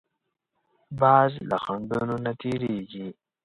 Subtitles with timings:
[0.99, 3.07] باز له خنډونو نه تېرېږي